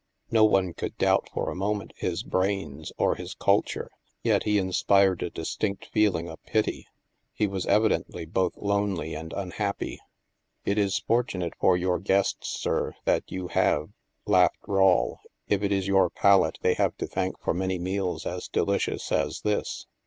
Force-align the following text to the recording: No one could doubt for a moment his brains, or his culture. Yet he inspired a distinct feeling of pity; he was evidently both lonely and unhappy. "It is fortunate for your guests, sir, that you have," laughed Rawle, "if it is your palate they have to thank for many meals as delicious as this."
No 0.31 0.43
one 0.45 0.73
could 0.73 0.97
doubt 0.97 1.29
for 1.31 1.51
a 1.51 1.55
moment 1.55 1.93
his 1.95 2.23
brains, 2.23 2.91
or 2.97 3.13
his 3.13 3.35
culture. 3.35 3.91
Yet 4.23 4.45
he 4.45 4.57
inspired 4.57 5.21
a 5.21 5.29
distinct 5.29 5.85
feeling 5.93 6.27
of 6.27 6.41
pity; 6.41 6.87
he 7.35 7.45
was 7.45 7.67
evidently 7.67 8.25
both 8.25 8.57
lonely 8.57 9.13
and 9.13 9.31
unhappy. 9.33 9.99
"It 10.65 10.79
is 10.79 10.97
fortunate 10.97 11.53
for 11.59 11.77
your 11.77 11.99
guests, 11.99 12.49
sir, 12.49 12.95
that 13.05 13.31
you 13.31 13.49
have," 13.49 13.89
laughed 14.25 14.63
Rawle, 14.67 15.19
"if 15.47 15.61
it 15.61 15.71
is 15.71 15.85
your 15.87 16.09
palate 16.09 16.57
they 16.63 16.73
have 16.73 16.97
to 16.97 17.05
thank 17.05 17.39
for 17.39 17.53
many 17.53 17.77
meals 17.77 18.25
as 18.25 18.47
delicious 18.47 19.11
as 19.11 19.41
this." 19.41 19.85